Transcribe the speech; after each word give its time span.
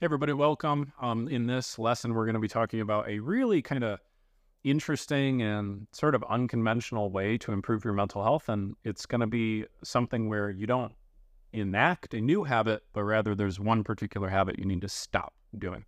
Hey, 0.00 0.06
everybody, 0.06 0.32
welcome. 0.32 0.92
Um, 1.00 1.28
in 1.28 1.46
this 1.46 1.78
lesson, 1.78 2.14
we're 2.14 2.24
going 2.24 2.34
to 2.34 2.40
be 2.40 2.48
talking 2.48 2.80
about 2.80 3.08
a 3.08 3.20
really 3.20 3.62
kind 3.62 3.84
of 3.84 4.00
interesting 4.64 5.40
and 5.40 5.86
sort 5.92 6.16
of 6.16 6.24
unconventional 6.28 7.10
way 7.10 7.38
to 7.38 7.52
improve 7.52 7.84
your 7.84 7.94
mental 7.94 8.20
health. 8.24 8.48
And 8.48 8.74
it's 8.82 9.06
going 9.06 9.20
to 9.20 9.28
be 9.28 9.66
something 9.84 10.28
where 10.28 10.50
you 10.50 10.66
don't 10.66 10.92
enact 11.52 12.12
a 12.12 12.20
new 12.20 12.42
habit, 12.42 12.82
but 12.92 13.04
rather 13.04 13.36
there's 13.36 13.60
one 13.60 13.84
particular 13.84 14.28
habit 14.28 14.58
you 14.58 14.64
need 14.64 14.80
to 14.80 14.88
stop 14.88 15.32
doing. 15.56 15.84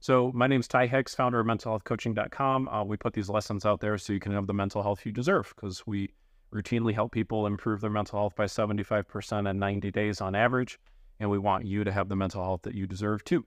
So, 0.00 0.32
my 0.34 0.46
name 0.46 0.60
is 0.60 0.68
Ty 0.68 0.86
Hicks, 0.86 1.14
founder 1.14 1.38
of 1.38 1.46
mentalhealthcoaching.com. 1.46 2.68
Uh, 2.68 2.84
we 2.84 2.96
put 2.96 3.12
these 3.12 3.28
lessons 3.28 3.66
out 3.66 3.80
there 3.80 3.98
so 3.98 4.14
you 4.14 4.20
can 4.20 4.32
have 4.32 4.46
the 4.46 4.54
mental 4.54 4.82
health 4.82 5.04
you 5.04 5.12
deserve 5.12 5.52
because 5.54 5.86
we 5.86 6.08
routinely 6.50 6.94
help 6.94 7.12
people 7.12 7.46
improve 7.46 7.82
their 7.82 7.90
mental 7.90 8.20
health 8.20 8.36
by 8.36 8.46
75% 8.46 9.50
in 9.50 9.58
90 9.58 9.90
days 9.90 10.22
on 10.22 10.34
average 10.34 10.78
and 11.20 11.30
we 11.30 11.38
want 11.38 11.66
you 11.66 11.84
to 11.84 11.92
have 11.92 12.08
the 12.08 12.16
mental 12.16 12.42
health 12.42 12.62
that 12.62 12.74
you 12.74 12.86
deserve 12.86 13.24
too. 13.24 13.44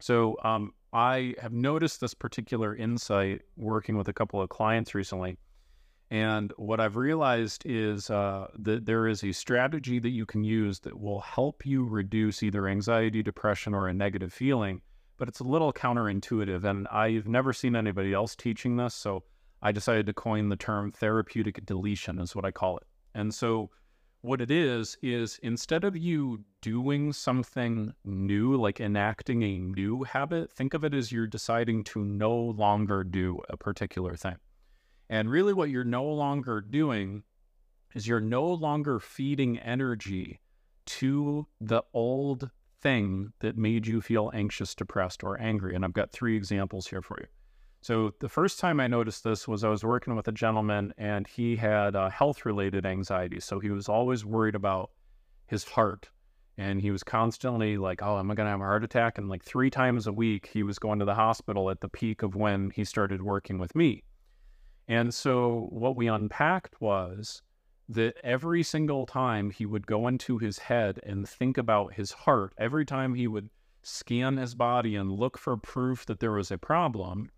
So 0.00 0.36
um, 0.44 0.72
I 0.92 1.34
have 1.40 1.52
noticed 1.52 2.00
this 2.00 2.14
particular 2.14 2.74
insight 2.74 3.42
working 3.56 3.96
with 3.96 4.08
a 4.08 4.12
couple 4.12 4.40
of 4.40 4.48
clients 4.48 4.94
recently. 4.94 5.36
And 6.10 6.52
what 6.56 6.80
I've 6.80 6.96
realized 6.96 7.64
is 7.66 8.08
uh, 8.08 8.46
that 8.60 8.86
there 8.86 9.06
is 9.06 9.22
a 9.22 9.32
strategy 9.32 9.98
that 9.98 10.08
you 10.08 10.24
can 10.24 10.42
use 10.42 10.80
that 10.80 10.98
will 10.98 11.20
help 11.20 11.66
you 11.66 11.84
reduce 11.84 12.42
either 12.42 12.66
anxiety, 12.66 13.22
depression, 13.22 13.74
or 13.74 13.88
a 13.88 13.94
negative 13.94 14.32
feeling, 14.32 14.80
but 15.18 15.28
it's 15.28 15.40
a 15.40 15.44
little 15.44 15.72
counterintuitive. 15.72 16.64
And 16.64 16.88
I've 16.88 17.28
never 17.28 17.52
seen 17.52 17.76
anybody 17.76 18.14
else 18.14 18.34
teaching 18.34 18.76
this. 18.76 18.94
So 18.94 19.24
I 19.60 19.72
decided 19.72 20.06
to 20.06 20.14
coin 20.14 20.48
the 20.48 20.56
term 20.56 20.92
therapeutic 20.92 21.66
deletion, 21.66 22.18
is 22.20 22.34
what 22.34 22.46
I 22.46 22.52
call 22.52 22.78
it. 22.78 22.84
And 23.14 23.34
so 23.34 23.70
what 24.20 24.40
it 24.40 24.50
is 24.50 24.96
is 25.02 25.38
instead 25.42 25.84
of 25.84 25.96
you 25.96 26.44
doing 26.60 27.12
something 27.12 27.92
new 28.04 28.56
like 28.56 28.80
enacting 28.80 29.42
a 29.42 29.58
new 29.58 30.02
habit 30.02 30.52
think 30.52 30.74
of 30.74 30.84
it 30.84 30.92
as 30.92 31.12
you're 31.12 31.26
deciding 31.26 31.84
to 31.84 32.04
no 32.04 32.34
longer 32.36 33.04
do 33.04 33.38
a 33.48 33.56
particular 33.56 34.16
thing. 34.16 34.36
And 35.08 35.30
really 35.30 35.54
what 35.54 35.70
you're 35.70 35.84
no 35.84 36.04
longer 36.04 36.60
doing 36.60 37.22
is 37.94 38.06
you're 38.06 38.20
no 38.20 38.44
longer 38.44 38.98
feeding 38.98 39.58
energy 39.58 40.40
to 40.86 41.46
the 41.60 41.82
old 41.94 42.50
thing 42.80 43.32
that 43.40 43.56
made 43.56 43.86
you 43.86 44.00
feel 44.00 44.30
anxious 44.34 44.74
depressed 44.74 45.22
or 45.22 45.40
angry. 45.40 45.74
And 45.74 45.84
i've 45.84 45.92
got 45.92 46.10
three 46.10 46.36
examples 46.36 46.88
here 46.88 47.02
for 47.02 47.18
you 47.20 47.26
so 47.88 48.12
the 48.20 48.28
first 48.28 48.60
time 48.60 48.80
I 48.80 48.86
noticed 48.86 49.24
this 49.24 49.48
was 49.48 49.64
I 49.64 49.70
was 49.70 49.82
working 49.82 50.14
with 50.14 50.28
a 50.28 50.32
gentleman 50.32 50.92
and 50.98 51.26
he 51.26 51.56
had 51.56 51.96
uh, 51.96 52.10
health 52.10 52.44
related 52.44 52.84
anxiety. 52.84 53.40
So 53.40 53.60
he 53.60 53.70
was 53.70 53.88
always 53.88 54.26
worried 54.26 54.54
about 54.54 54.90
his 55.46 55.64
heart. 55.64 56.10
And 56.58 56.82
he 56.82 56.90
was 56.90 57.02
constantly 57.02 57.78
like, 57.78 58.02
oh, 58.02 58.18
am 58.18 58.30
I 58.30 58.34
going 58.34 58.44
to 58.44 58.50
have 58.50 58.60
a 58.60 58.64
heart 58.64 58.84
attack? 58.84 59.16
And 59.16 59.30
like 59.30 59.42
three 59.42 59.70
times 59.70 60.06
a 60.06 60.12
week, 60.12 60.50
he 60.52 60.62
was 60.62 60.78
going 60.78 60.98
to 60.98 61.06
the 61.06 61.14
hospital 61.14 61.70
at 61.70 61.80
the 61.80 61.88
peak 61.88 62.22
of 62.22 62.34
when 62.34 62.68
he 62.72 62.84
started 62.84 63.22
working 63.22 63.58
with 63.58 63.74
me. 63.74 64.02
And 64.86 65.14
so 65.14 65.68
what 65.70 65.96
we 65.96 66.08
unpacked 66.08 66.82
was 66.82 67.40
that 67.88 68.18
every 68.22 68.62
single 68.64 69.06
time 69.06 69.48
he 69.48 69.64
would 69.64 69.86
go 69.86 70.08
into 70.08 70.36
his 70.36 70.58
head 70.58 71.00
and 71.04 71.26
think 71.26 71.56
about 71.56 71.94
his 71.94 72.12
heart, 72.12 72.52
every 72.58 72.84
time 72.84 73.14
he 73.14 73.26
would 73.26 73.48
scan 73.82 74.36
his 74.36 74.54
body 74.54 74.94
and 74.94 75.10
look 75.10 75.38
for 75.38 75.56
proof 75.56 76.04
that 76.04 76.20
there 76.20 76.32
was 76.32 76.50
a 76.50 76.58
problem, 76.58 77.30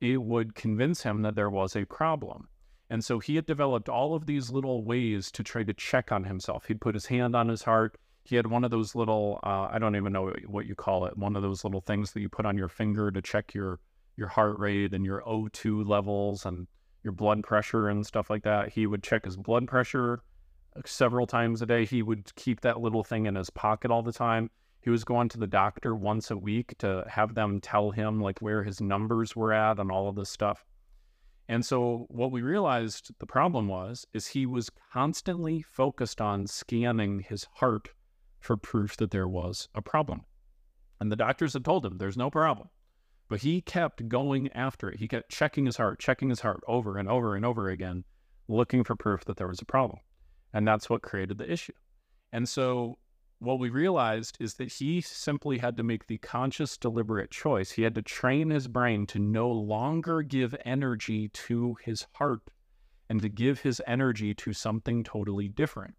it 0.00 0.22
would 0.22 0.54
convince 0.54 1.02
him 1.02 1.22
that 1.22 1.34
there 1.34 1.50
was 1.50 1.76
a 1.76 1.84
problem. 1.84 2.48
And 2.88 3.04
so 3.04 3.18
he 3.18 3.36
had 3.36 3.46
developed 3.46 3.88
all 3.88 4.14
of 4.14 4.26
these 4.26 4.50
little 4.50 4.82
ways 4.82 5.30
to 5.32 5.44
try 5.44 5.62
to 5.62 5.74
check 5.74 6.10
on 6.10 6.24
himself. 6.24 6.66
He'd 6.66 6.80
put 6.80 6.94
his 6.94 7.06
hand 7.06 7.36
on 7.36 7.48
his 7.48 7.62
heart. 7.62 7.98
He 8.24 8.36
had 8.36 8.48
one 8.48 8.64
of 8.64 8.70
those 8.70 8.94
little, 8.94 9.38
uh, 9.44 9.68
I 9.70 9.78
don't 9.78 9.96
even 9.96 10.12
know 10.12 10.32
what 10.46 10.66
you 10.66 10.74
call 10.74 11.06
it, 11.06 11.16
one 11.16 11.36
of 11.36 11.42
those 11.42 11.62
little 11.62 11.80
things 11.80 12.12
that 12.12 12.20
you 12.20 12.28
put 12.28 12.46
on 12.46 12.58
your 12.58 12.68
finger 12.68 13.10
to 13.10 13.22
check 13.22 13.54
your, 13.54 13.78
your 14.16 14.28
heart 14.28 14.58
rate 14.58 14.92
and 14.92 15.04
your 15.04 15.22
O2 15.22 15.86
levels 15.88 16.44
and 16.44 16.66
your 17.04 17.12
blood 17.12 17.44
pressure 17.44 17.88
and 17.88 18.04
stuff 18.04 18.28
like 18.28 18.42
that. 18.42 18.70
He 18.70 18.86
would 18.86 19.02
check 19.02 19.24
his 19.24 19.36
blood 19.36 19.68
pressure 19.68 20.22
several 20.84 21.26
times 21.26 21.62
a 21.62 21.66
day. 21.66 21.84
He 21.84 22.02
would 22.02 22.34
keep 22.34 22.60
that 22.62 22.80
little 22.80 23.04
thing 23.04 23.26
in 23.26 23.36
his 23.36 23.50
pocket 23.50 23.90
all 23.90 24.02
the 24.02 24.12
time 24.12 24.50
he 24.80 24.90
was 24.90 25.04
going 25.04 25.28
to 25.28 25.38
the 25.38 25.46
doctor 25.46 25.94
once 25.94 26.30
a 26.30 26.36
week 26.36 26.76
to 26.78 27.04
have 27.08 27.34
them 27.34 27.60
tell 27.60 27.90
him 27.90 28.20
like 28.20 28.40
where 28.40 28.64
his 28.64 28.80
numbers 28.80 29.36
were 29.36 29.52
at 29.52 29.78
and 29.78 29.90
all 29.90 30.08
of 30.08 30.16
this 30.16 30.30
stuff. 30.30 30.64
And 31.48 31.64
so 31.64 32.06
what 32.08 32.30
we 32.30 32.42
realized 32.42 33.10
the 33.18 33.26
problem 33.26 33.68
was 33.68 34.06
is 34.14 34.28
he 34.28 34.46
was 34.46 34.70
constantly 34.92 35.62
focused 35.62 36.20
on 36.20 36.46
scanning 36.46 37.20
his 37.20 37.46
heart 37.54 37.88
for 38.38 38.56
proof 38.56 38.96
that 38.98 39.10
there 39.10 39.28
was 39.28 39.68
a 39.74 39.82
problem. 39.82 40.22
And 41.00 41.10
the 41.10 41.16
doctors 41.16 41.54
had 41.54 41.64
told 41.64 41.84
him 41.84 41.98
there's 41.98 42.16
no 42.16 42.30
problem. 42.30 42.68
But 43.28 43.40
he 43.40 43.60
kept 43.60 44.08
going 44.08 44.50
after 44.52 44.90
it. 44.90 44.98
He 44.98 45.08
kept 45.08 45.30
checking 45.30 45.66
his 45.66 45.76
heart, 45.76 46.00
checking 46.00 46.30
his 46.30 46.40
heart 46.40 46.60
over 46.66 46.98
and 46.98 47.08
over 47.08 47.36
and 47.36 47.44
over 47.44 47.68
again, 47.68 48.04
looking 48.48 48.82
for 48.82 48.96
proof 48.96 49.24
that 49.26 49.36
there 49.36 49.48
was 49.48 49.60
a 49.60 49.66
problem. 49.66 50.00
And 50.52 50.66
that's 50.66 50.90
what 50.90 51.02
created 51.02 51.38
the 51.38 51.50
issue. 51.50 51.72
And 52.32 52.48
so 52.48 52.98
what 53.40 53.58
we 53.58 53.70
realized 53.70 54.36
is 54.38 54.54
that 54.54 54.70
he 54.74 55.00
simply 55.00 55.58
had 55.58 55.76
to 55.78 55.82
make 55.82 56.06
the 56.06 56.18
conscious, 56.18 56.76
deliberate 56.76 57.30
choice. 57.30 57.72
He 57.72 57.82
had 57.82 57.94
to 57.94 58.02
train 58.02 58.50
his 58.50 58.68
brain 58.68 59.06
to 59.06 59.18
no 59.18 59.50
longer 59.50 60.20
give 60.20 60.54
energy 60.64 61.28
to 61.28 61.76
his 61.82 62.06
heart 62.12 62.42
and 63.08 63.22
to 63.22 63.30
give 63.30 63.60
his 63.60 63.80
energy 63.86 64.34
to 64.34 64.52
something 64.52 65.02
totally 65.02 65.48
different. 65.48 65.94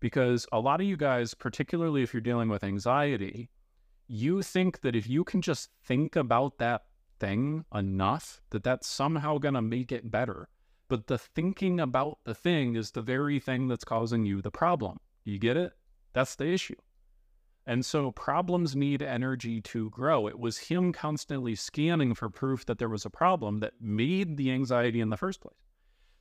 Because 0.00 0.46
a 0.52 0.60
lot 0.60 0.82
of 0.82 0.86
you 0.86 0.98
guys, 0.98 1.32
particularly 1.32 2.02
if 2.02 2.12
you're 2.12 2.20
dealing 2.20 2.50
with 2.50 2.62
anxiety, 2.62 3.48
you 4.06 4.42
think 4.42 4.82
that 4.82 4.94
if 4.94 5.08
you 5.08 5.24
can 5.24 5.40
just 5.40 5.70
think 5.82 6.14
about 6.14 6.58
that 6.58 6.82
thing 7.18 7.64
enough, 7.74 8.42
that 8.50 8.62
that's 8.62 8.86
somehow 8.86 9.38
going 9.38 9.54
to 9.54 9.62
make 9.62 9.92
it 9.92 10.10
better. 10.10 10.48
But 10.88 11.06
the 11.06 11.16
thinking 11.18 11.80
about 11.80 12.18
the 12.24 12.34
thing 12.34 12.76
is 12.76 12.90
the 12.90 13.02
very 13.02 13.40
thing 13.40 13.66
that's 13.66 13.82
causing 13.82 14.26
you 14.26 14.42
the 14.42 14.50
problem. 14.50 14.98
You 15.24 15.38
get 15.38 15.56
it? 15.56 15.72
That's 16.16 16.34
the 16.34 16.50
issue. 16.50 16.76
And 17.66 17.84
so 17.84 18.10
problems 18.10 18.74
need 18.74 19.02
energy 19.02 19.60
to 19.60 19.90
grow. 19.90 20.26
It 20.26 20.38
was 20.38 20.56
him 20.56 20.90
constantly 20.90 21.54
scanning 21.54 22.14
for 22.14 22.30
proof 22.30 22.64
that 22.64 22.78
there 22.78 22.88
was 22.88 23.04
a 23.04 23.10
problem 23.10 23.58
that 23.58 23.74
made 23.82 24.38
the 24.38 24.50
anxiety 24.50 25.02
in 25.02 25.10
the 25.10 25.18
first 25.18 25.42
place. 25.42 25.60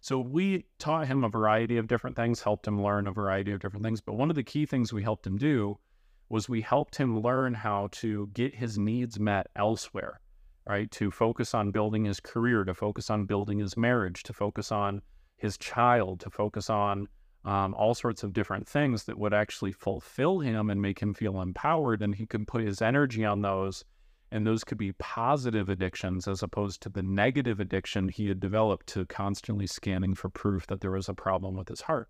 So 0.02 0.20
we 0.20 0.66
taught 0.80 1.08
him 1.08 1.24
a 1.24 1.30
variety 1.30 1.78
of 1.78 1.88
different 1.88 2.18
things, 2.18 2.42
helped 2.42 2.68
him 2.68 2.84
learn 2.84 3.08
a 3.08 3.14
variety 3.14 3.54
of 3.54 3.62
different 3.62 3.86
things. 3.86 4.02
But 4.02 4.16
one 4.16 4.30
of 4.30 4.36
the 4.36 4.44
key 4.44 4.66
things 4.66 4.92
we 4.92 5.02
helped 5.02 5.26
him 5.26 5.38
do 5.38 5.80
was 6.28 6.50
we 6.50 6.60
helped 6.60 6.98
him 6.98 7.22
learn 7.22 7.54
how 7.54 7.88
to 7.94 8.28
get 8.34 8.54
his 8.54 8.78
needs 8.78 9.18
met 9.18 9.48
elsewhere, 9.56 10.20
right? 10.68 10.92
To 10.92 11.10
focus 11.10 11.54
on 11.54 11.72
building 11.72 12.04
his 12.04 12.20
career, 12.20 12.66
to 12.66 12.74
focus 12.74 13.10
on 13.10 13.28
building 13.28 13.60
his 13.60 13.78
marriage, 13.78 14.24
to 14.24 14.34
focus 14.34 14.74
on 14.74 15.02
his 15.38 15.58
child, 15.58 16.20
to 16.20 16.30
focus 16.30 16.70
on 16.70 17.08
um, 17.46 17.76
all 17.76 17.94
sorts 17.94 18.24
of 18.24 18.34
different 18.34 18.68
things 18.68 19.04
that 19.04 19.18
would 19.18 19.34
actually 19.34 19.72
fulfill 19.72 20.40
him 20.40 20.70
and 20.70 20.82
make 20.82 21.00
him 21.00 21.14
feel 21.14 21.42
empowered. 21.42 22.02
And 22.02 22.16
he 22.16 22.26
could 22.26 22.48
put 22.48 22.64
his 22.64 22.82
energy 22.82 23.24
on 23.24 23.42
those. 23.42 23.86
And 24.32 24.46
those 24.46 24.64
could 24.64 24.80
be 24.80 24.92
positive 24.94 25.70
addictions 25.70 26.28
as 26.28 26.42
opposed 26.42 26.82
to 26.82 26.90
the 26.90 27.04
negative 27.04 27.60
addiction 27.60 28.10
he 28.10 28.28
had 28.28 28.40
developed 28.40 28.88
to 28.88 29.06
constantly 29.06 29.68
scanning 29.68 30.16
for 30.16 30.30
proof 30.30 30.66
that 30.68 30.82
there 30.82 30.92
was 30.92 31.08
a 31.08 31.14
problem 31.14 31.56
with 31.56 31.70
his 31.70 31.82
heart. 31.82 32.10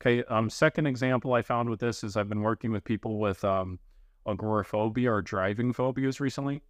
Okay, 0.00 0.22
um, 0.24 0.48
second 0.48 0.86
example 0.86 1.32
I 1.34 1.42
found 1.42 1.68
with 1.68 1.80
this 1.80 2.04
is 2.04 2.16
I've 2.16 2.28
been 2.28 2.42
working 2.42 2.70
with 2.70 2.84
people 2.84 3.18
with 3.18 3.42
um, 3.44 3.78
agoraphobia 4.26 5.10
or 5.10 5.22
driving 5.22 5.72
phobias 5.72 6.20
recently. 6.20 6.62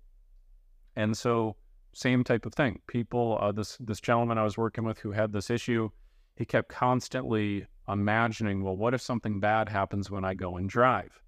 And 0.97 1.17
so, 1.17 1.57
same 1.93 2.25
type 2.25 2.47
of 2.47 2.55
thing. 2.55 2.81
People, 2.87 3.39
uh, 3.41 3.53
this 3.53 3.77
this 3.81 4.01
gentleman 4.01 4.39
I 4.39 4.45
was 4.45 4.57
working 4.57 4.84
with 4.84 4.99
who 4.99 5.12
had 5.12 5.33
this 5.33 5.51
issue, 5.51 5.91
he 6.37 6.45
kept 6.45 6.69
constantly 6.69 7.67
imagining, 7.93 8.62
well, 8.62 8.77
what 8.77 8.95
if 8.95 9.01
something 9.01 9.41
bad 9.41 9.69
happens 9.69 10.11
when 10.11 10.25
I 10.25 10.34
go 10.34 10.56
and 10.56 10.69
drive? 10.69 11.23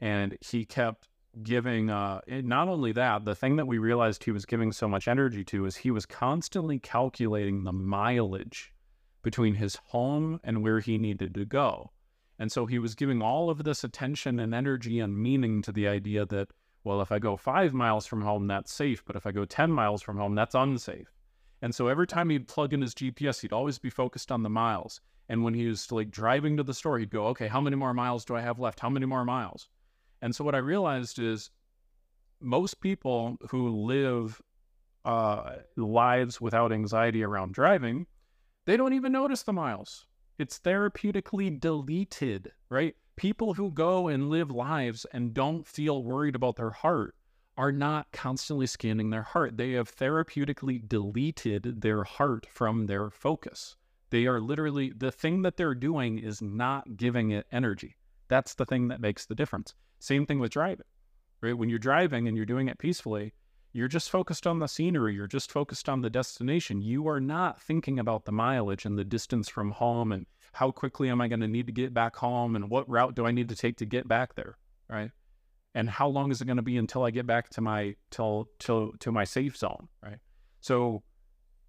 And 0.00 0.36
he 0.40 0.64
kept 0.64 1.08
giving, 1.42 1.90
uh, 1.90 2.20
not 2.26 2.68
only 2.68 2.92
that, 2.92 3.24
the 3.24 3.34
thing 3.34 3.56
that 3.56 3.66
we 3.66 3.78
realized 3.78 4.24
he 4.24 4.30
was 4.30 4.44
giving 4.44 4.72
so 4.72 4.88
much 4.88 5.08
energy 5.08 5.44
to 5.44 5.64
is 5.64 5.76
he 5.76 5.90
was 5.90 6.04
constantly 6.04 6.78
calculating 6.78 7.64
the 7.64 7.72
mileage 7.72 8.72
between 9.22 9.54
his 9.54 9.76
home 9.76 10.40
and 10.44 10.62
where 10.62 10.80
he 10.80 10.98
needed 10.98 11.34
to 11.34 11.44
go. 11.44 11.90
And 12.38 12.50
so 12.50 12.66
he 12.66 12.78
was 12.78 12.94
giving 12.94 13.22
all 13.22 13.50
of 13.50 13.62
this 13.62 13.84
attention 13.84 14.40
and 14.40 14.54
energy 14.54 14.98
and 14.98 15.16
meaning 15.16 15.62
to 15.62 15.72
the 15.72 15.86
idea 15.86 16.26
that, 16.26 16.48
well, 16.84 17.00
if 17.00 17.12
I 17.12 17.18
go 17.18 17.36
five 17.36 17.72
miles 17.72 18.06
from 18.06 18.22
home, 18.22 18.48
that's 18.48 18.72
safe. 18.72 19.04
But 19.04 19.16
if 19.16 19.26
I 19.26 19.32
go 19.32 19.44
10 19.44 19.70
miles 19.70 20.02
from 20.02 20.18
home, 20.18 20.34
that's 20.34 20.54
unsafe. 20.54 21.12
And 21.62 21.72
so 21.72 21.86
every 21.86 22.08
time 22.08 22.28
he'd 22.28 22.48
plug 22.48 22.72
in 22.72 22.82
his 22.82 22.94
GPS, 22.94 23.40
he'd 23.40 23.52
always 23.52 23.78
be 23.78 23.88
focused 23.88 24.32
on 24.32 24.42
the 24.42 24.50
miles. 24.50 25.00
And 25.28 25.44
when 25.44 25.54
he 25.54 25.66
was 25.66 25.90
like 25.92 26.10
driving 26.10 26.56
to 26.56 26.64
the 26.64 26.74
store, 26.74 26.98
he'd 26.98 27.10
go, 27.10 27.28
okay, 27.28 27.46
how 27.46 27.60
many 27.60 27.76
more 27.76 27.94
miles 27.94 28.24
do 28.24 28.34
I 28.34 28.40
have 28.40 28.58
left? 28.58 28.80
How 28.80 28.90
many 28.90 29.06
more 29.06 29.24
miles? 29.24 29.68
And 30.20 30.34
so 30.34 30.44
what 30.44 30.56
I 30.56 30.58
realized 30.58 31.20
is 31.20 31.50
most 32.40 32.80
people 32.80 33.38
who 33.50 33.68
live 33.68 34.42
uh, 35.04 35.56
lives 35.76 36.40
without 36.40 36.72
anxiety 36.72 37.22
around 37.22 37.54
driving, 37.54 38.06
they 38.66 38.76
don't 38.76 38.92
even 38.92 39.12
notice 39.12 39.44
the 39.44 39.52
miles. 39.52 40.06
It's 40.38 40.58
therapeutically 40.58 41.60
deleted, 41.60 42.52
right? 42.68 42.96
People 43.16 43.54
who 43.54 43.70
go 43.70 44.08
and 44.08 44.30
live 44.30 44.50
lives 44.50 45.06
and 45.12 45.32
don't 45.32 45.66
feel 45.66 46.02
worried 46.02 46.34
about 46.34 46.56
their 46.56 46.70
heart 46.70 47.14
are 47.56 47.72
not 47.72 48.10
constantly 48.12 48.66
scanning 48.66 49.10
their 49.10 49.22
heart. 49.22 49.56
They 49.56 49.72
have 49.72 49.94
therapeutically 49.94 50.88
deleted 50.88 51.82
their 51.82 52.04
heart 52.04 52.46
from 52.50 52.86
their 52.86 53.10
focus. 53.10 53.76
They 54.10 54.26
are 54.26 54.40
literally, 54.40 54.92
the 54.96 55.12
thing 55.12 55.42
that 55.42 55.56
they're 55.56 55.74
doing 55.74 56.18
is 56.18 56.42
not 56.42 56.96
giving 56.96 57.30
it 57.30 57.46
energy. 57.52 57.96
That's 58.28 58.54
the 58.54 58.64
thing 58.64 58.88
that 58.88 59.00
makes 59.00 59.26
the 59.26 59.34
difference. 59.34 59.74
Same 59.98 60.26
thing 60.26 60.38
with 60.38 60.52
driving, 60.52 60.86
right? 61.40 61.56
When 61.56 61.68
you're 61.68 61.78
driving 61.78 62.28
and 62.28 62.36
you're 62.36 62.46
doing 62.46 62.68
it 62.68 62.78
peacefully, 62.78 63.32
you're 63.72 63.88
just 63.88 64.10
focused 64.10 64.46
on 64.46 64.58
the 64.58 64.66
scenery, 64.66 65.14
you're 65.14 65.26
just 65.26 65.50
focused 65.50 65.88
on 65.88 66.02
the 66.02 66.10
destination. 66.10 66.82
You 66.82 67.08
are 67.08 67.20
not 67.20 67.60
thinking 67.60 67.98
about 67.98 68.24
the 68.24 68.32
mileage 68.32 68.84
and 68.84 68.98
the 68.98 69.04
distance 69.04 69.48
from 69.48 69.70
home 69.70 70.12
and 70.12 70.26
how 70.52 70.70
quickly 70.70 71.08
am 71.08 71.20
I 71.20 71.28
going 71.28 71.40
to 71.40 71.48
need 71.48 71.66
to 71.66 71.72
get 71.72 71.94
back 71.94 72.16
home 72.16 72.54
and 72.56 72.68
what 72.68 72.88
route 72.88 73.14
do 73.14 73.24
I 73.24 73.30
need 73.30 73.48
to 73.48 73.56
take 73.56 73.78
to 73.78 73.86
get 73.86 74.06
back 74.06 74.34
there, 74.34 74.58
right? 74.88 75.10
And 75.74 75.88
how 75.88 76.08
long 76.08 76.30
is 76.30 76.40
it 76.40 76.44
going 76.44 76.58
to 76.58 76.62
be 76.62 76.76
until 76.76 77.02
I 77.02 77.10
get 77.10 77.26
back 77.26 77.48
to 77.50 77.60
my 77.60 77.96
till 78.10 78.48
to 78.60 79.12
my 79.12 79.24
safe 79.24 79.56
zone, 79.56 79.88
right? 80.02 80.18
So 80.60 81.02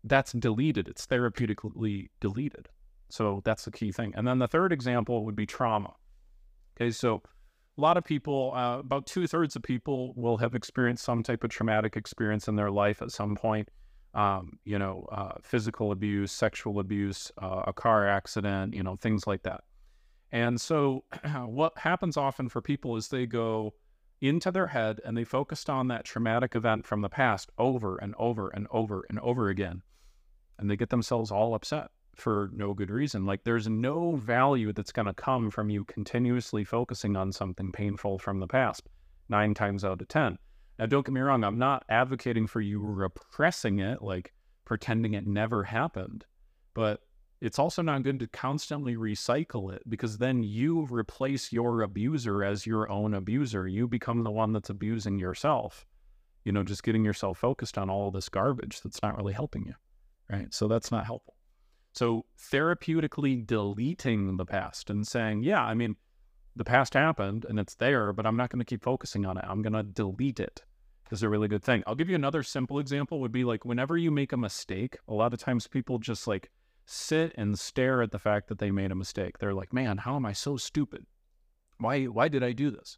that's 0.03 0.33
deleted. 0.33 0.87
It's 0.87 1.07
therapeutically 1.07 2.09
deleted. 2.19 2.67
So 3.09 3.41
that's 3.45 3.65
the 3.65 3.71
key 3.71 3.91
thing. 3.91 4.13
And 4.15 4.27
then 4.27 4.39
the 4.39 4.47
third 4.47 4.73
example 4.73 5.23
would 5.25 5.35
be 5.35 5.45
trauma. 5.45 5.93
Okay, 6.75 6.91
so 6.91 7.21
a 7.77 7.81
lot 7.81 7.97
of 7.97 8.03
people, 8.03 8.51
uh, 8.55 8.79
about 8.79 9.05
two 9.05 9.27
thirds 9.27 9.55
of 9.55 9.63
people, 9.63 10.13
will 10.15 10.37
have 10.37 10.55
experienced 10.55 11.03
some 11.03 11.23
type 11.23 11.43
of 11.43 11.49
traumatic 11.49 11.95
experience 11.95 12.47
in 12.47 12.55
their 12.55 12.71
life 12.71 13.01
at 13.01 13.11
some 13.11 13.35
point. 13.35 13.69
Um, 14.13 14.59
you 14.63 14.77
know, 14.77 15.07
uh, 15.11 15.33
physical 15.41 15.91
abuse, 15.91 16.31
sexual 16.31 16.79
abuse, 16.79 17.31
uh, 17.41 17.63
a 17.67 17.73
car 17.73 18.07
accident, 18.07 18.75
you 18.75 18.83
know, 18.83 18.95
things 18.95 19.25
like 19.25 19.41
that. 19.43 19.61
And 20.31 20.59
so, 20.59 21.03
what 21.45 21.77
happens 21.77 22.15
often 22.15 22.47
for 22.47 22.61
people 22.61 22.95
is 22.95 23.07
they 23.07 23.25
go 23.25 23.73
into 24.23 24.51
their 24.51 24.67
head 24.67 25.01
and 25.03 25.17
they 25.17 25.25
focused 25.25 25.69
on 25.69 25.89
that 25.89 26.05
traumatic 26.05 26.55
event 26.55 26.85
from 26.85 27.01
the 27.01 27.09
past 27.09 27.51
over 27.57 27.97
and 27.97 28.15
over 28.17 28.49
and 28.49 28.67
over 28.71 29.05
and 29.09 29.19
over 29.19 29.49
again. 29.49 29.81
And 30.57 30.69
they 30.71 30.77
get 30.77 30.89
themselves 30.89 31.29
all 31.29 31.53
upset 31.53 31.89
for 32.15 32.49
no 32.53 32.73
good 32.73 32.89
reason. 32.89 33.25
Like 33.25 33.43
there's 33.43 33.67
no 33.67 34.15
value 34.15 34.71
that's 34.71 34.93
going 34.93 35.07
to 35.07 35.13
come 35.13 35.51
from 35.51 35.69
you 35.69 35.83
continuously 35.85 36.63
focusing 36.63 37.17
on 37.17 37.31
something 37.31 37.71
painful 37.71 38.17
from 38.17 38.39
the 38.39 38.47
past, 38.47 38.87
nine 39.27 39.53
times 39.53 39.83
out 39.83 40.01
of 40.01 40.07
10. 40.07 40.37
Now, 40.79 40.85
don't 40.85 41.05
get 41.05 41.13
me 41.13 41.21
wrong, 41.21 41.43
I'm 41.43 41.59
not 41.59 41.83
advocating 41.89 42.47
for 42.47 42.61
you 42.61 42.79
repressing 42.81 43.79
it, 43.79 44.01
like 44.01 44.33
pretending 44.65 45.13
it 45.13 45.27
never 45.27 45.63
happened, 45.63 46.25
but 46.73 47.01
it's 47.43 47.59
also 47.59 47.81
not 47.81 48.03
good 48.03 48.19
to 48.19 48.27
constantly 48.27 48.95
recycle 48.95 49.73
it 49.73 49.81
because 49.89 50.17
then 50.17 50.43
you 50.43 50.87
replace 50.89 51.51
your 51.51 51.81
abuser 51.81 52.41
as 52.41 52.65
your 52.65 52.89
own 52.89 53.13
abuser. 53.13 53.67
You 53.67 53.85
become 53.85 54.23
the 54.23 54.31
one 54.31 54.53
that's 54.53 54.69
abusing 54.69 55.19
yourself, 55.19 55.85
you 56.45 56.53
know, 56.53 56.63
just 56.63 56.83
getting 56.83 57.03
yourself 57.03 57.37
focused 57.37 57.77
on 57.77 57.89
all 57.89 58.11
this 58.11 58.29
garbage 58.29 58.79
that's 58.81 59.01
not 59.03 59.17
really 59.17 59.33
helping 59.33 59.65
you. 59.65 59.73
Right. 60.31 60.53
So 60.53 60.69
that's 60.69 60.89
not 60.89 61.05
helpful. 61.05 61.35
So 61.91 62.23
therapeutically 62.39 63.45
deleting 63.45 64.37
the 64.37 64.45
past 64.45 64.89
and 64.89 65.05
saying, 65.05 65.43
yeah, 65.43 65.61
I 65.61 65.73
mean, 65.73 65.97
the 66.55 66.63
past 66.63 66.93
happened 66.93 67.45
and 67.49 67.59
it's 67.59 67.75
there, 67.75 68.13
but 68.13 68.25
I'm 68.25 68.37
not 68.37 68.51
going 68.51 68.59
to 68.59 68.65
keep 68.65 68.83
focusing 68.83 69.25
on 69.25 69.37
it. 69.37 69.43
I'm 69.45 69.61
going 69.61 69.73
to 69.73 69.83
delete 69.83 70.39
it 70.39 70.63
is 71.11 71.23
a 71.23 71.29
really 71.29 71.49
good 71.49 71.63
thing. 71.63 71.83
I'll 71.85 71.93
give 71.93 72.09
you 72.09 72.15
another 72.15 72.41
simple 72.41 72.79
example 72.79 73.19
would 73.19 73.33
be 73.33 73.43
like 73.43 73.65
whenever 73.65 73.97
you 73.97 74.11
make 74.11 74.31
a 74.31 74.37
mistake, 74.37 74.97
a 75.09 75.13
lot 75.13 75.33
of 75.33 75.39
times 75.39 75.67
people 75.67 75.99
just 75.99 76.25
like 76.25 76.49
sit 76.85 77.33
and 77.35 77.57
stare 77.57 78.01
at 78.01 78.11
the 78.11 78.19
fact 78.19 78.47
that 78.47 78.59
they 78.59 78.71
made 78.71 78.91
a 78.91 78.95
mistake. 78.95 79.37
They're 79.37 79.53
like, 79.53 79.73
"Man, 79.73 79.97
how 79.97 80.15
am 80.15 80.25
I 80.25 80.33
so 80.33 80.57
stupid? 80.57 81.05
Why 81.77 82.05
why 82.05 82.27
did 82.27 82.43
I 82.43 82.51
do 82.51 82.71
this?" 82.71 82.97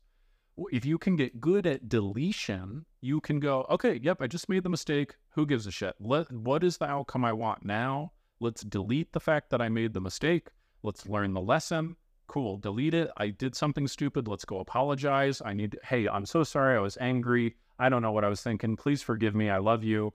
If 0.71 0.85
you 0.85 0.97
can 0.97 1.17
get 1.17 1.41
good 1.41 1.67
at 1.67 1.89
deletion, 1.89 2.85
you 3.01 3.19
can 3.19 3.39
go, 3.39 3.65
"Okay, 3.69 3.99
yep, 4.01 4.21
I 4.21 4.27
just 4.27 4.47
made 4.49 4.63
the 4.63 4.69
mistake. 4.69 5.15
Who 5.31 5.45
gives 5.45 5.67
a 5.67 5.71
shit? 5.71 5.95
Let, 5.99 6.31
what 6.31 6.63
is 6.63 6.77
the 6.77 6.85
outcome 6.85 7.25
I 7.25 7.33
want 7.33 7.65
now? 7.65 8.13
Let's 8.39 8.61
delete 8.63 9.11
the 9.11 9.19
fact 9.19 9.49
that 9.49 9.61
I 9.61 9.69
made 9.69 9.93
the 9.93 10.01
mistake. 10.01 10.49
Let's 10.83 11.07
learn 11.07 11.33
the 11.33 11.41
lesson. 11.41 11.95
Cool, 12.27 12.57
delete 12.57 12.93
it. 12.93 13.11
I 13.17 13.29
did 13.29 13.55
something 13.55 13.87
stupid. 13.87 14.27
Let's 14.27 14.45
go 14.45 14.59
apologize. 14.59 15.41
I 15.43 15.53
need, 15.53 15.77
hey, 15.83 16.07
I'm 16.07 16.25
so 16.25 16.43
sorry. 16.43 16.77
I 16.77 16.79
was 16.79 16.97
angry. 16.99 17.55
I 17.77 17.89
don't 17.89 18.01
know 18.01 18.11
what 18.11 18.23
I 18.23 18.29
was 18.29 18.41
thinking. 18.41 18.75
Please 18.75 19.01
forgive 19.01 19.35
me. 19.35 19.49
I 19.49 19.57
love 19.57 19.83
you. 19.83 20.13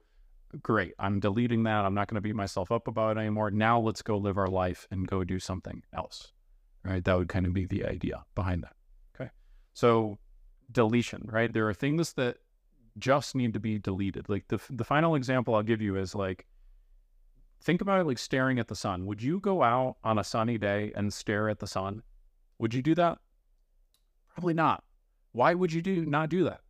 Great. 0.63 0.93
I'm 0.99 1.19
deleting 1.19 1.63
that. 1.63 1.85
I'm 1.85 1.93
not 1.93 2.07
going 2.07 2.15
to 2.15 2.21
beat 2.21 2.35
myself 2.35 2.71
up 2.71 2.87
about 2.87 3.17
it 3.17 3.19
anymore. 3.19 3.51
Now 3.51 3.79
let's 3.79 4.01
go 4.01 4.17
live 4.17 4.37
our 4.37 4.47
life 4.47 4.87
and 4.91 5.07
go 5.07 5.23
do 5.23 5.39
something 5.39 5.83
else. 5.95 6.31
Right. 6.83 7.03
That 7.03 7.17
would 7.17 7.29
kind 7.29 7.45
of 7.45 7.53
be 7.53 7.65
the 7.65 7.85
idea 7.85 8.23
behind 8.35 8.63
that. 8.63 8.73
Okay. 9.15 9.29
So 9.73 10.17
deletion, 10.71 11.27
right? 11.31 11.51
There 11.51 11.67
are 11.69 11.73
things 11.73 12.13
that 12.13 12.37
just 12.97 13.35
need 13.35 13.53
to 13.53 13.59
be 13.59 13.77
deleted. 13.79 14.29
Like 14.29 14.47
the, 14.47 14.59
the 14.69 14.83
final 14.83 15.15
example 15.15 15.55
I'll 15.55 15.63
give 15.63 15.81
you 15.81 15.95
is 15.97 16.15
like, 16.15 16.45
think 17.61 17.81
about 17.81 17.99
it 17.99 18.07
like 18.07 18.17
staring 18.17 18.59
at 18.59 18.67
the 18.67 18.75
sun. 18.75 19.05
Would 19.05 19.21
you 19.21 19.39
go 19.39 19.63
out 19.63 19.97
on 20.03 20.17
a 20.19 20.23
sunny 20.23 20.57
day 20.57 20.91
and 20.95 21.13
stare 21.13 21.49
at 21.49 21.59
the 21.59 21.67
sun? 21.67 22.01
Would 22.59 22.73
you 22.73 22.81
do 22.81 22.95
that? 22.95 23.19
Probably 24.33 24.53
not. 24.53 24.83
Why 25.31 25.53
would 25.53 25.71
you 25.71 25.81
do 25.81 26.05
not 26.05 26.29
do 26.29 26.43
that? 26.45 26.61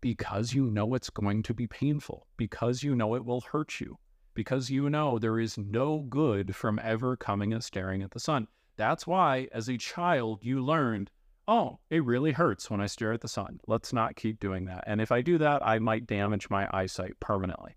Because 0.00 0.54
you 0.54 0.70
know 0.70 0.94
it's 0.94 1.10
going 1.10 1.42
to 1.44 1.54
be 1.54 1.66
painful, 1.66 2.26
because 2.36 2.82
you 2.82 2.94
know 2.94 3.14
it 3.14 3.24
will 3.24 3.40
hurt 3.40 3.80
you, 3.80 3.98
because 4.34 4.70
you 4.70 4.88
know 4.88 5.18
there 5.18 5.40
is 5.40 5.58
no 5.58 6.06
good 6.08 6.54
from 6.54 6.80
ever 6.82 7.16
coming 7.16 7.52
and 7.52 7.64
staring 7.64 8.02
at 8.02 8.12
the 8.12 8.20
sun. 8.20 8.46
That's 8.76 9.06
why, 9.06 9.48
as 9.52 9.68
a 9.68 9.76
child, 9.76 10.38
you 10.42 10.64
learned, 10.64 11.10
oh, 11.48 11.80
it 11.90 12.04
really 12.04 12.30
hurts 12.30 12.70
when 12.70 12.80
I 12.80 12.86
stare 12.86 13.12
at 13.12 13.22
the 13.22 13.28
sun. 13.28 13.58
Let's 13.66 13.92
not 13.92 14.14
keep 14.14 14.38
doing 14.38 14.66
that. 14.66 14.84
And 14.86 15.00
if 15.00 15.10
I 15.10 15.20
do 15.20 15.38
that, 15.38 15.66
I 15.66 15.80
might 15.80 16.06
damage 16.06 16.48
my 16.48 16.68
eyesight 16.72 17.18
permanently. 17.18 17.74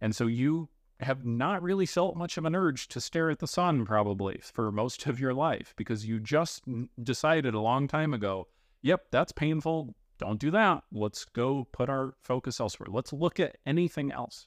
And 0.00 0.14
so 0.14 0.26
you 0.26 0.68
have 1.00 1.24
not 1.24 1.62
really 1.62 1.86
felt 1.86 2.16
much 2.16 2.36
of 2.36 2.44
an 2.44 2.54
urge 2.54 2.88
to 2.88 3.00
stare 3.00 3.30
at 3.30 3.38
the 3.38 3.46
sun 3.46 3.84
probably 3.84 4.40
for 4.42 4.70
most 4.70 5.06
of 5.06 5.20
your 5.20 5.32
life 5.34 5.72
because 5.76 6.06
you 6.06 6.20
just 6.20 6.64
decided 7.02 7.54
a 7.54 7.60
long 7.60 7.88
time 7.88 8.12
ago, 8.12 8.46
yep, 8.82 9.06
that's 9.10 9.32
painful. 9.32 9.94
Don't 10.18 10.40
do 10.40 10.50
that. 10.50 10.82
Let's 10.92 11.24
go 11.24 11.66
put 11.72 11.88
our 11.88 12.14
focus 12.22 12.60
elsewhere. 12.60 12.88
Let's 12.90 13.12
look 13.12 13.38
at 13.40 13.56
anything 13.66 14.12
else. 14.12 14.46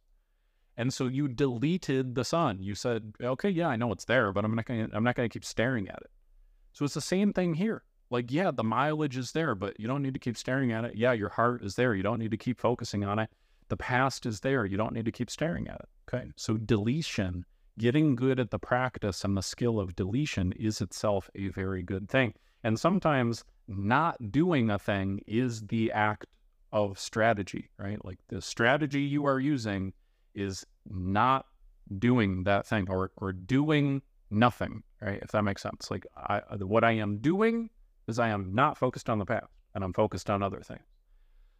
And 0.77 0.93
so 0.93 1.07
you 1.07 1.27
deleted 1.27 2.15
the 2.15 2.23
sun. 2.23 2.61
You 2.61 2.75
said, 2.75 3.13
okay, 3.21 3.49
yeah, 3.49 3.67
I 3.67 3.75
know 3.75 3.91
it's 3.91 4.05
there, 4.05 4.31
but 4.31 4.45
I'm 4.45 4.55
not 4.55 4.65
gonna 4.65 4.87
I'm 4.93 5.03
not 5.03 5.15
gonna 5.15 5.29
keep 5.29 5.45
staring 5.45 5.87
at 5.87 5.99
it. 6.01 6.09
So 6.73 6.85
it's 6.85 6.93
the 6.93 7.01
same 7.01 7.33
thing 7.33 7.53
here. 7.53 7.83
Like, 8.09 8.31
yeah, 8.31 8.51
the 8.51 8.63
mileage 8.63 9.17
is 9.17 9.31
there, 9.31 9.55
but 9.55 9.79
you 9.79 9.87
don't 9.87 10.01
need 10.01 10.13
to 10.13 10.19
keep 10.19 10.37
staring 10.37 10.71
at 10.71 10.83
it. 10.83 10.95
Yeah, 10.95 11.13
your 11.13 11.29
heart 11.29 11.63
is 11.63 11.75
there. 11.75 11.95
You 11.95 12.03
don't 12.03 12.19
need 12.19 12.31
to 12.31 12.37
keep 12.37 12.59
focusing 12.59 13.03
on 13.05 13.19
it. 13.19 13.29
The 13.69 13.77
past 13.77 14.25
is 14.25 14.41
there. 14.41 14.65
You 14.65 14.75
don't 14.75 14.93
need 14.93 15.05
to 15.05 15.11
keep 15.13 15.29
staring 15.29 15.67
at 15.69 15.75
it. 15.75 15.89
Okay. 16.13 16.31
So 16.35 16.57
deletion, 16.57 17.45
getting 17.77 18.15
good 18.15 18.39
at 18.39 18.51
the 18.51 18.59
practice 18.59 19.23
and 19.23 19.35
the 19.35 19.41
skill 19.41 19.79
of 19.79 19.95
deletion 19.95 20.51
is 20.53 20.81
itself 20.81 21.29
a 21.35 21.47
very 21.49 21.83
good 21.83 22.09
thing. 22.09 22.33
And 22.63 22.79
sometimes 22.79 23.43
not 23.67 24.31
doing 24.31 24.69
a 24.69 24.77
thing 24.77 25.21
is 25.25 25.61
the 25.67 25.91
act 25.91 26.25
of 26.71 26.99
strategy, 26.99 27.69
right? 27.77 28.03
Like 28.05 28.19
the 28.27 28.41
strategy 28.41 29.01
you 29.01 29.25
are 29.25 29.39
using 29.39 29.93
is 30.35 30.65
not 30.89 31.45
doing 31.97 32.43
that 32.43 32.65
thing 32.65 32.87
or, 32.89 33.11
or 33.17 33.33
doing 33.33 34.01
nothing, 34.29 34.83
right? 35.01 35.19
If 35.21 35.31
that 35.31 35.43
makes 35.43 35.61
sense. 35.61 35.91
Like 35.91 36.05
I, 36.15 36.41
uh, 36.49 36.57
what 36.59 36.83
I 36.83 36.91
am 36.91 37.17
doing 37.17 37.69
is 38.07 38.19
I 38.19 38.29
am 38.29 38.53
not 38.53 38.77
focused 38.77 39.09
on 39.09 39.19
the 39.19 39.25
past 39.25 39.47
and 39.75 39.83
I'm 39.83 39.93
focused 39.93 40.29
on 40.29 40.43
other 40.43 40.61
things. 40.61 40.81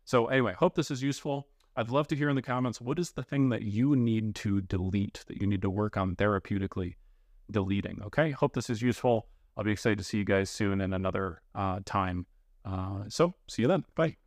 So 0.05 0.27
anyway, 0.27 0.53
hope 0.53 0.75
this 0.75 0.91
is 0.91 1.01
useful. 1.01 1.47
I'd 1.75 1.89
love 1.89 2.07
to 2.09 2.15
hear 2.15 2.29
in 2.29 2.35
the 2.35 2.41
comments 2.41 2.81
what 2.81 2.99
is 2.99 3.11
the 3.11 3.23
thing 3.23 3.49
that 3.49 3.61
you 3.61 3.95
need 3.95 4.35
to 4.35 4.61
delete, 4.61 5.23
that 5.27 5.41
you 5.41 5.47
need 5.47 5.61
to 5.61 5.69
work 5.69 5.95
on 5.97 6.15
therapeutically 6.15 6.95
deleting. 7.49 8.01
Okay. 8.05 8.31
Hope 8.31 8.53
this 8.53 8.69
is 8.69 8.81
useful. 8.81 9.27
I'll 9.55 9.63
be 9.63 9.71
excited 9.71 9.97
to 9.97 10.03
see 10.03 10.17
you 10.17 10.25
guys 10.25 10.49
soon 10.49 10.81
in 10.81 10.93
another 10.93 11.41
uh, 11.55 11.79
time. 11.85 12.25
Uh, 12.63 13.03
so, 13.09 13.33
see 13.47 13.63
you 13.63 13.67
then. 13.67 13.85
Bye. 13.95 14.20